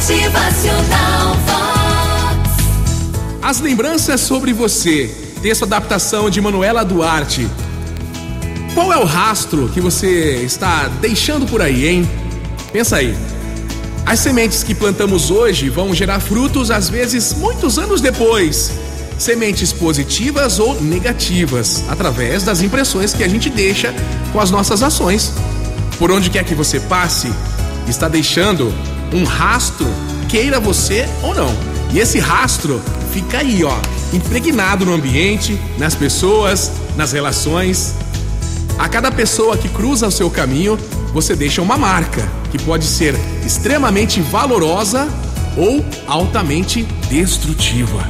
Motivacional 0.00 1.36
Vox. 1.44 2.48
As 3.42 3.60
lembranças 3.60 4.22
sobre 4.22 4.50
você. 4.54 5.14
Texto 5.42 5.64
adaptação 5.64 6.30
de 6.30 6.40
Manuela 6.40 6.82
Duarte. 6.82 7.46
Qual 8.72 8.90
é 8.94 8.96
o 8.96 9.04
rastro 9.04 9.68
que 9.68 9.78
você 9.78 10.36
está 10.36 10.88
deixando 10.88 11.44
por 11.44 11.60
aí, 11.60 11.86
hein? 11.86 12.08
Pensa 12.72 12.96
aí. 12.96 13.14
As 14.06 14.20
sementes 14.20 14.62
que 14.62 14.74
plantamos 14.74 15.30
hoje 15.30 15.68
vão 15.68 15.94
gerar 15.94 16.18
frutos 16.18 16.70
às 16.70 16.88
vezes 16.88 17.34
muitos 17.34 17.78
anos 17.78 18.00
depois. 18.00 18.72
Sementes 19.18 19.70
positivas 19.70 20.58
ou 20.58 20.80
negativas, 20.80 21.84
através 21.90 22.42
das 22.42 22.62
impressões 22.62 23.12
que 23.12 23.22
a 23.22 23.28
gente 23.28 23.50
deixa 23.50 23.94
com 24.32 24.40
as 24.40 24.50
nossas 24.50 24.82
ações. 24.82 25.30
Por 25.98 26.10
onde 26.10 26.30
quer 26.30 26.42
que 26.42 26.54
você 26.54 26.80
passe, 26.80 27.30
está 27.86 28.08
deixando 28.08 28.72
um 29.12 29.24
rastro, 29.24 29.86
queira 30.28 30.60
você 30.60 31.08
ou 31.22 31.34
não. 31.34 31.54
E 31.92 31.98
esse 31.98 32.18
rastro 32.18 32.80
fica 33.12 33.38
aí, 33.38 33.64
ó, 33.64 33.76
impregnado 34.12 34.84
no 34.84 34.94
ambiente, 34.94 35.58
nas 35.78 35.94
pessoas, 35.94 36.70
nas 36.96 37.12
relações. 37.12 37.94
A 38.78 38.88
cada 38.88 39.10
pessoa 39.10 39.56
que 39.56 39.68
cruza 39.68 40.06
o 40.06 40.10
seu 40.10 40.30
caminho, 40.30 40.78
você 41.12 41.34
deixa 41.34 41.60
uma 41.60 41.76
marca 41.76 42.26
que 42.50 42.58
pode 42.58 42.84
ser 42.84 43.14
extremamente 43.44 44.20
valorosa 44.20 45.08
ou 45.56 45.84
altamente 46.06 46.82
destrutiva. 47.08 48.08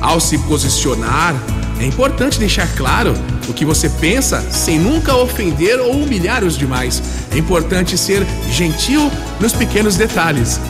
Ao 0.00 0.20
se 0.20 0.36
posicionar, 0.38 1.34
é 1.80 1.86
importante 1.86 2.38
deixar 2.38 2.68
claro 2.76 3.14
o 3.48 3.52
que 3.52 3.64
você 3.64 3.88
pensa 3.88 4.40
sem 4.50 4.78
nunca 4.78 5.16
ofender 5.16 5.78
ou 5.80 5.92
humilhar 5.92 6.44
os 6.44 6.56
demais. 6.56 7.02
É 7.34 7.38
importante 7.38 7.98
ser 7.98 8.24
gentil 8.48 9.10
nos 9.40 9.52
pequenos 9.52 9.96
detalhes. 9.96 10.60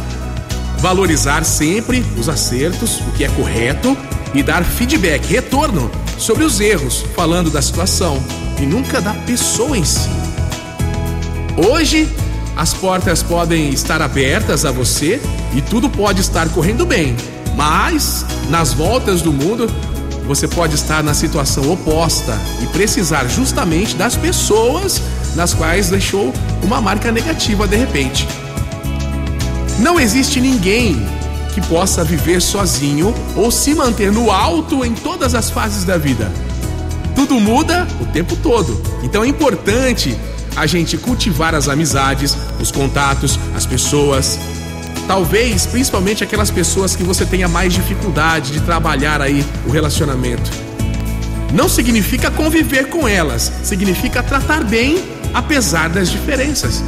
Valorizar 0.78 1.44
sempre 1.44 2.04
os 2.18 2.28
acertos, 2.28 3.00
o 3.00 3.12
que 3.12 3.24
é 3.24 3.28
correto, 3.28 3.96
e 4.32 4.42
dar 4.42 4.64
feedback, 4.64 5.26
retorno 5.26 5.90
sobre 6.18 6.42
os 6.42 6.60
erros, 6.60 7.04
falando 7.14 7.50
da 7.50 7.60
situação 7.60 8.18
e 8.58 8.62
nunca 8.62 9.00
da 9.00 9.12
pessoa 9.12 9.76
em 9.76 9.84
si. 9.84 10.08
Hoje, 11.56 12.08
as 12.56 12.72
portas 12.72 13.22
podem 13.22 13.70
estar 13.70 14.00
abertas 14.00 14.64
a 14.64 14.72
você 14.72 15.20
e 15.54 15.60
tudo 15.60 15.88
pode 15.88 16.20
estar 16.20 16.48
correndo 16.48 16.86
bem, 16.86 17.14
mas 17.54 18.24
nas 18.48 18.72
voltas 18.72 19.22
do 19.22 19.32
mundo 19.32 19.68
você 20.26 20.48
pode 20.48 20.74
estar 20.74 21.02
na 21.02 21.12
situação 21.12 21.70
oposta 21.70 22.38
e 22.62 22.66
precisar 22.68 23.28
justamente 23.28 23.94
das 23.94 24.16
pessoas 24.16 25.02
nas 25.34 25.54
quais 25.54 25.90
deixou 25.90 26.32
uma 26.62 26.80
marca 26.80 27.10
negativa 27.10 27.66
de 27.66 27.76
repente. 27.76 28.26
Não 29.78 29.98
existe 29.98 30.40
ninguém 30.40 31.04
que 31.52 31.60
possa 31.62 32.02
viver 32.02 32.40
sozinho 32.40 33.14
ou 33.36 33.50
se 33.50 33.74
manter 33.74 34.10
no 34.10 34.30
alto 34.30 34.84
em 34.84 34.92
todas 34.92 35.34
as 35.34 35.50
fases 35.50 35.84
da 35.84 35.96
vida. 35.96 36.30
Tudo 37.14 37.38
muda 37.38 37.86
o 38.00 38.06
tempo 38.06 38.36
todo. 38.36 38.80
Então 39.02 39.22
é 39.22 39.28
importante 39.28 40.16
a 40.56 40.66
gente 40.66 40.96
cultivar 40.96 41.54
as 41.54 41.68
amizades, 41.68 42.36
os 42.60 42.70
contatos, 42.70 43.38
as 43.56 43.66
pessoas. 43.66 44.38
Talvez, 45.06 45.66
principalmente 45.66 46.24
aquelas 46.24 46.50
pessoas 46.50 46.96
que 46.96 47.02
você 47.02 47.24
tenha 47.24 47.48
mais 47.48 47.72
dificuldade 47.72 48.52
de 48.52 48.60
trabalhar 48.60 49.20
aí 49.20 49.44
o 49.66 49.70
relacionamento. 49.70 50.50
Não 51.52 51.68
significa 51.68 52.30
conviver 52.30 52.88
com 52.88 53.06
elas, 53.06 53.52
significa 53.62 54.22
tratar 54.22 54.64
bem 54.64 54.98
apesar 55.34 55.88
das 55.88 56.10
diferenças. 56.10 56.82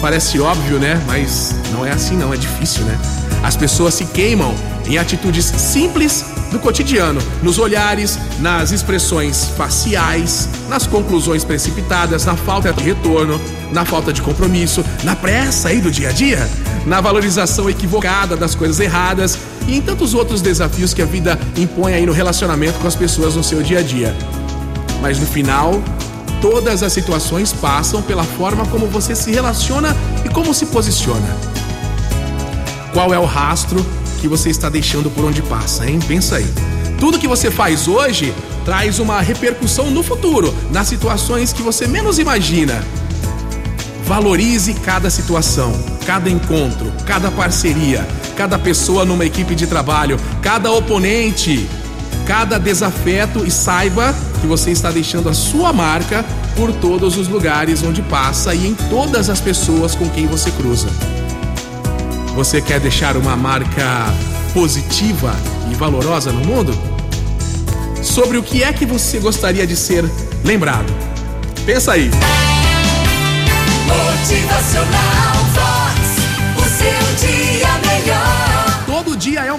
Parece 0.00 0.38
óbvio, 0.38 0.78
né? 0.78 1.02
Mas 1.06 1.54
não 1.72 1.84
é 1.84 1.90
assim 1.90 2.16
não, 2.16 2.32
é 2.32 2.36
difícil, 2.36 2.84
né? 2.84 2.98
As 3.42 3.56
pessoas 3.56 3.94
se 3.94 4.04
queimam 4.06 4.54
em 4.86 4.96
atitudes 4.96 5.44
simples 5.44 6.24
do 6.50 6.58
cotidiano, 6.58 7.20
nos 7.42 7.58
olhares, 7.58 8.18
nas 8.38 8.72
expressões 8.72 9.50
faciais, 9.56 10.48
nas 10.68 10.86
conclusões 10.86 11.44
precipitadas, 11.44 12.24
na 12.24 12.36
falta 12.36 12.72
de 12.72 12.82
retorno, 12.82 13.38
na 13.70 13.84
falta 13.84 14.12
de 14.12 14.22
compromisso, 14.22 14.84
na 15.04 15.14
pressa 15.14 15.68
aí 15.68 15.80
do 15.80 15.90
dia 15.90 16.08
a 16.08 16.12
dia, 16.12 16.48
na 16.86 17.00
valorização 17.00 17.68
equivocada 17.68 18.36
das 18.36 18.54
coisas 18.54 18.80
erradas 18.80 19.38
e 19.66 19.76
em 19.76 19.82
tantos 19.82 20.14
outros 20.14 20.40
desafios 20.40 20.94
que 20.94 21.02
a 21.02 21.06
vida 21.06 21.38
impõe 21.56 21.92
aí 21.92 22.06
no 22.06 22.12
relacionamento 22.12 22.78
com 22.78 22.88
as 22.88 22.94
pessoas 22.94 23.34
no 23.34 23.44
seu 23.44 23.62
dia 23.62 23.80
a 23.80 23.82
dia. 23.82 24.16
Mas 25.02 25.18
no 25.18 25.26
final, 25.26 25.82
todas 26.40 26.82
as 26.82 26.92
situações 26.92 27.52
passam 27.52 28.02
pela 28.02 28.24
forma 28.24 28.66
como 28.66 28.86
você 28.86 29.14
se 29.14 29.30
relaciona 29.30 29.96
e 30.24 30.28
como 30.28 30.54
se 30.54 30.66
posiciona. 30.66 31.36
Qual 32.92 33.12
é 33.12 33.18
o 33.18 33.24
rastro 33.24 33.84
que 34.20 34.28
você 34.28 34.50
está 34.50 34.68
deixando 34.68 35.10
por 35.10 35.24
onde 35.24 35.42
passa, 35.42 35.88
hein? 35.88 35.98
Pensa 36.06 36.36
aí. 36.36 36.46
Tudo 36.98 37.18
que 37.18 37.28
você 37.28 37.50
faz 37.50 37.86
hoje 37.86 38.34
traz 38.64 38.98
uma 38.98 39.20
repercussão 39.20 39.90
no 39.90 40.02
futuro, 40.02 40.54
nas 40.70 40.88
situações 40.88 41.52
que 41.52 41.62
você 41.62 41.86
menos 41.86 42.18
imagina. 42.18 42.82
Valorize 44.04 44.74
cada 44.74 45.10
situação, 45.10 45.72
cada 46.06 46.28
encontro, 46.28 46.92
cada 47.06 47.30
parceria, 47.30 48.06
cada 48.36 48.58
pessoa 48.58 49.04
numa 49.04 49.24
equipe 49.24 49.54
de 49.54 49.66
trabalho, 49.66 50.18
cada 50.42 50.72
oponente, 50.72 51.68
cada 52.26 52.58
desafeto 52.58 53.44
e 53.44 53.50
saiba 53.50 54.14
que 54.38 54.46
você 54.46 54.70
está 54.70 54.90
deixando 54.90 55.28
a 55.28 55.34
sua 55.34 55.72
marca 55.72 56.24
por 56.56 56.72
todos 56.72 57.16
os 57.16 57.28
lugares 57.28 57.82
onde 57.82 58.02
passa 58.02 58.54
e 58.54 58.66
em 58.66 58.74
todas 58.74 59.28
as 59.28 59.40
pessoas 59.40 59.94
com 59.94 60.08
quem 60.08 60.26
você 60.26 60.50
cruza. 60.50 60.88
Você 62.34 62.60
quer 62.60 62.80
deixar 62.80 63.16
uma 63.16 63.36
marca 63.36 64.06
positiva 64.54 65.34
e 65.70 65.74
valorosa 65.74 66.32
no 66.32 66.44
mundo? 66.44 66.72
Sobre 68.02 68.38
o 68.38 68.42
que 68.42 68.62
é 68.62 68.72
que 68.72 68.86
você 68.86 69.18
gostaria 69.18 69.66
de 69.66 69.76
ser 69.76 70.04
lembrado? 70.44 70.92
Pensa 71.66 71.92
aí. 71.92 72.10
Motivacional 73.86 75.37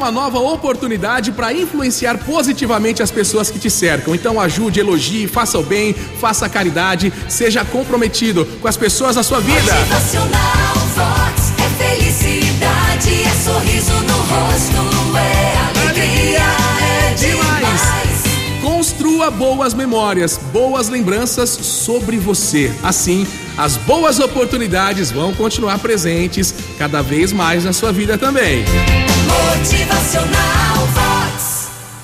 uma 0.09 0.11
nova 0.11 0.39
oportunidade 0.39 1.31
para 1.31 1.53
influenciar 1.53 2.17
positivamente 2.17 3.03
as 3.03 3.11
pessoas 3.11 3.51
que 3.51 3.59
te 3.59 3.69
cercam. 3.69 4.15
Então 4.15 4.41
ajude, 4.41 4.79
elogie, 4.79 5.27
faça 5.27 5.59
o 5.59 5.63
bem, 5.63 5.93
faça 5.93 6.47
a 6.47 6.49
caridade, 6.49 7.13
seja 7.27 7.63
comprometido 7.63 8.43
com 8.59 8.67
as 8.67 8.75
pessoas 8.75 9.15
da 9.15 9.23
sua 9.23 9.39
vida. 9.39 9.71
Motivacional 9.71 10.75
Vox. 10.95 11.53
É 11.59 11.95
felicidade, 11.95 13.23
é 13.23 13.43
sorriso 13.43 13.93
no 13.93 14.17
rosto, 14.17 15.15
é 15.15 15.79
alegria, 15.79 16.41
é 16.81 17.13
demais. 17.13 18.23
Construa 18.63 19.29
boas 19.29 19.75
memórias, 19.75 20.39
boas 20.51 20.89
lembranças 20.89 21.49
sobre 21.49 22.17
você. 22.17 22.71
Assim, 22.81 23.27
as 23.57 23.77
boas 23.77 24.19
oportunidades 24.19 25.11
vão 25.11 25.33
continuar 25.33 25.77
presentes 25.77 26.53
cada 26.79 27.01
vez 27.03 27.31
mais 27.31 27.63
na 27.63 27.73
sua 27.73 27.91
vida 27.91 28.17
também. 28.17 28.65
Motivacional. 29.29 31.08